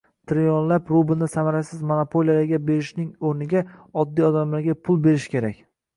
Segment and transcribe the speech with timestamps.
[0.29, 3.63] Trillionlab rublni samarasiz monopoliyalarga berishning o'rniga,
[4.05, 5.63] oddiy odamlarga pul berish kerak